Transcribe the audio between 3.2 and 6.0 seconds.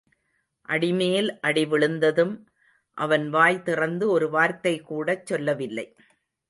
வாய் திறந்து ஒரு வார்த்தைகூடச்சொல்லவில்லை.